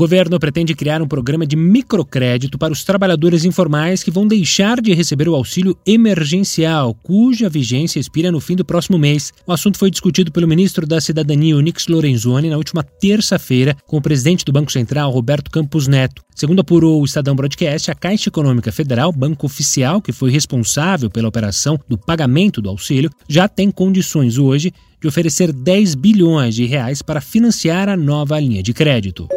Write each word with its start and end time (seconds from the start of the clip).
Governo 0.00 0.40
pretende 0.40 0.74
criar 0.74 1.02
um 1.02 1.06
programa 1.06 1.46
de 1.46 1.54
microcrédito 1.56 2.56
para 2.56 2.72
os 2.72 2.82
trabalhadores 2.82 3.44
informais 3.44 4.02
que 4.02 4.10
vão 4.10 4.26
deixar 4.26 4.80
de 4.80 4.94
receber 4.94 5.28
o 5.28 5.34
auxílio 5.34 5.76
emergencial, 5.86 6.94
cuja 7.02 7.50
vigência 7.50 8.00
expira 8.00 8.32
no 8.32 8.40
fim 8.40 8.56
do 8.56 8.64
próximo 8.64 8.98
mês. 8.98 9.30
O 9.46 9.52
assunto 9.52 9.76
foi 9.76 9.90
discutido 9.90 10.32
pelo 10.32 10.48
ministro 10.48 10.86
da 10.86 11.02
Cidadania, 11.02 11.54
Onix 11.54 11.86
Lorenzoni, 11.86 12.48
na 12.48 12.56
última 12.56 12.82
terça-feira, 12.82 13.76
com 13.86 13.98
o 13.98 14.00
presidente 14.00 14.42
do 14.42 14.52
Banco 14.52 14.72
Central, 14.72 15.10
Roberto 15.10 15.50
Campos 15.50 15.86
Neto. 15.86 16.22
Segundo 16.34 16.60
apurou 16.60 17.02
o 17.02 17.04
Estadão 17.04 17.36
Broadcast, 17.36 17.90
a 17.90 17.94
Caixa 17.94 18.30
Econômica 18.30 18.72
Federal, 18.72 19.12
banco 19.12 19.44
oficial 19.44 20.00
que 20.00 20.12
foi 20.12 20.30
responsável 20.30 21.10
pela 21.10 21.28
operação 21.28 21.78
do 21.86 21.98
pagamento 21.98 22.62
do 22.62 22.70
auxílio, 22.70 23.10
já 23.28 23.46
tem 23.46 23.70
condições 23.70 24.38
hoje 24.38 24.72
de 24.98 25.06
oferecer 25.06 25.52
10 25.52 25.94
bilhões 25.94 26.54
de 26.54 26.64
reais 26.64 27.02
para 27.02 27.20
financiar 27.20 27.86
a 27.90 27.98
nova 27.98 28.40
linha 28.40 28.62
de 28.62 28.72
crédito. 28.72 29.28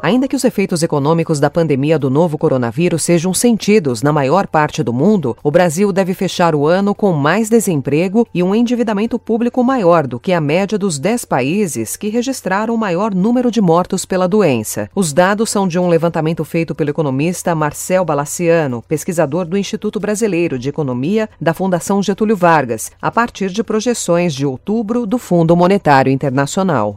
Ainda 0.00 0.28
que 0.28 0.36
os 0.36 0.44
efeitos 0.44 0.82
econômicos 0.82 1.40
da 1.40 1.50
pandemia 1.50 1.98
do 1.98 2.08
novo 2.08 2.38
coronavírus 2.38 3.02
sejam 3.02 3.34
sentidos 3.34 4.00
na 4.02 4.12
maior 4.12 4.46
parte 4.46 4.82
do 4.82 4.92
mundo, 4.92 5.36
o 5.42 5.50
Brasil 5.50 5.92
deve 5.92 6.14
fechar 6.14 6.54
o 6.54 6.66
ano 6.66 6.94
com 6.94 7.12
mais 7.12 7.48
desemprego 7.48 8.26
e 8.32 8.42
um 8.42 8.54
endividamento 8.54 9.18
público 9.18 9.62
maior 9.64 10.06
do 10.06 10.20
que 10.20 10.32
a 10.32 10.40
média 10.40 10.78
dos 10.78 10.98
10 10.98 11.24
países 11.24 11.96
que 11.96 12.08
registraram 12.08 12.74
o 12.74 12.78
maior 12.78 13.12
número 13.12 13.50
de 13.50 13.60
mortos 13.60 14.04
pela 14.04 14.28
doença. 14.28 14.88
Os 14.94 15.12
dados 15.12 15.50
são 15.50 15.66
de 15.66 15.78
um 15.78 15.88
levantamento 15.88 16.44
feito 16.44 16.74
pelo 16.74 16.90
economista 16.90 17.54
Marcel 17.54 18.04
Balaciano, 18.04 18.84
pesquisador 18.86 19.44
do 19.44 19.58
Instituto 19.58 19.98
Brasileiro 19.98 20.58
de 20.58 20.68
Economia 20.68 21.28
da 21.40 21.52
Fundação 21.52 22.02
Getúlio 22.02 22.36
Vargas, 22.36 22.92
a 23.02 23.10
partir 23.10 23.50
de 23.50 23.64
projeções 23.64 24.32
de 24.32 24.46
outubro 24.46 25.06
do 25.06 25.18
Fundo 25.18 25.56
Monetário 25.56 26.12
Internacional. 26.12 26.96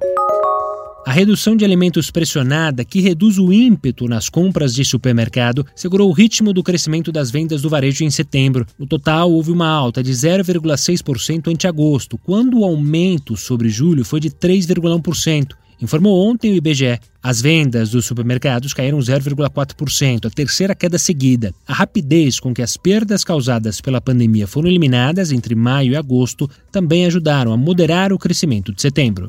A 1.05 1.11
redução 1.11 1.55
de 1.55 1.66
alimentos 1.66 2.11
pressionada, 2.11 2.85
que 2.85 3.02
reduz 3.02 3.39
o 3.39 3.52
ímpeto 3.52 4.07
nas 4.07 4.30
compras 4.30 4.73
de 4.73 4.85
supermercado, 4.85 5.66
segurou 5.75 6.07
o 6.07 6.13
ritmo 6.13 6.53
do 6.53 6.61
crescimento 6.61 7.11
das 7.11 7.31
vendas 7.31 7.61
do 7.61 7.69
varejo 7.69 8.03
em 8.03 8.11
setembro. 8.11 8.67
No 8.77 8.85
total, 8.85 9.31
houve 9.31 9.52
uma 9.52 9.67
alta 9.67 10.03
de 10.03 10.11
0,6% 10.11 11.47
ante 11.47 11.67
agosto, 11.67 12.19
quando 12.19 12.59
o 12.59 12.63
aumento 12.63 13.35
sobre 13.35 13.67
julho 13.67 14.05
foi 14.05 14.19
de 14.19 14.29
3,1%. 14.29 15.55
Informou 15.81 16.29
ontem 16.29 16.52
o 16.52 16.55
IBGE. 16.55 16.99
As 17.23 17.41
vendas 17.41 17.89
dos 17.89 18.05
supermercados 18.05 18.72
caíram 18.72 18.99
0,4%, 18.99 20.27
a 20.27 20.29
terceira 20.29 20.75
queda 20.75 20.99
seguida. 20.99 21.52
A 21.67 21.73
rapidez 21.73 22.39
com 22.39 22.53
que 22.53 22.61
as 22.61 22.77
perdas 22.77 23.23
causadas 23.23 23.81
pela 23.81 23.99
pandemia 23.99 24.45
foram 24.45 24.69
eliminadas 24.69 25.31
entre 25.31 25.55
maio 25.55 25.94
e 25.94 25.95
agosto 25.95 26.47
também 26.72 27.07
ajudaram 27.07 27.52
a 27.52 27.57
moderar 27.57 28.13
o 28.13 28.19
crescimento 28.19 28.72
de 28.72 28.81
setembro. 28.83 29.27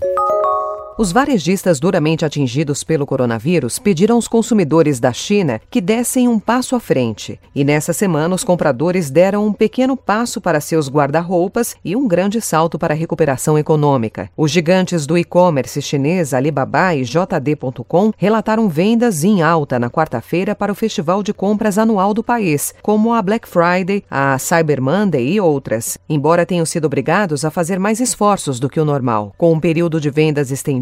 Os 0.99 1.11
varejistas 1.11 1.81
duramente 1.81 2.23
atingidos 2.23 2.85
pelo 2.85 3.07
coronavírus 3.07 3.79
pediram 3.79 4.17
aos 4.17 4.29
consumidores 4.29 5.01
da 5.01 5.11
China 5.11 5.59
que 5.71 5.81
dessem 5.81 6.29
um 6.29 6.39
passo 6.39 6.77
à 6.77 6.81
frente. 6.81 7.41
E 7.55 7.65
nessa 7.65 7.95
semana, 7.95 8.35
os 8.35 8.45
compradores 8.45 9.11
deram 9.11 9.47
um 9.47 9.55
pequeno 9.55 9.97
passo 9.97 10.39
para 10.39 10.61
seus 10.61 10.91
guarda-roupas 10.91 11.75
e 11.83 11.97
um 11.97 12.07
grande 12.07 12.43
salto 12.43 12.79
para 12.79 12.93
a 12.93 12.97
recuperação 12.97 13.59
econômica. 13.59 14.29
Os 14.37 14.51
gigantes 14.51 15.07
do 15.07 15.17
e-commerce 15.17 15.81
chinês 15.81 16.35
Alibaba 16.35 16.95
e 16.95 17.05
JD.com 17.05 18.13
relataram 18.19 18.69
vendas 18.69 19.25
em 19.25 19.41
alta 19.41 19.79
na 19.79 19.89
quarta-feira 19.89 20.55
para 20.55 20.73
o 20.73 20.77
festival 20.77 21.23
de 21.23 21.33
compras 21.33 21.79
anual 21.79 22.13
do 22.13 22.23
país, 22.23 22.75
como 22.83 23.15
a 23.15 23.23
Black 23.23 23.49
Friday, 23.49 24.05
a 24.11 24.39
Cyber 24.39 24.83
Monday 24.83 25.27
e 25.27 25.41
outras, 25.41 25.97
embora 26.07 26.45
tenham 26.45 26.67
sido 26.67 26.85
obrigados 26.85 27.47
a 27.47 27.51
fazer 27.51 27.79
mais 27.79 27.99
esforços 27.99 28.61
do 28.61 28.69
que 28.69 28.79
o 28.79 28.85
normal. 28.85 29.35
Com 29.39 29.53
um 29.53 29.61
período 29.61 29.99
de 29.99 30.11
vendas 30.11 30.51
estendido, 30.51 30.82